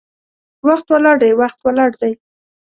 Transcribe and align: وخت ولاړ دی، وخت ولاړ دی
وخت 0.67 0.87
ولاړ 0.91 1.15
دی، 1.21 1.31
وخت 1.41 1.59
ولاړ 1.65 1.91
دی 2.01 2.13